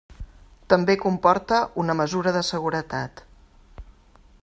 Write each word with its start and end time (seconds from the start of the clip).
També 0.73 0.95
comporta 1.03 1.59
una 1.83 1.97
mesura 2.01 2.35
de 2.39 2.43
seguretat. 2.51 3.23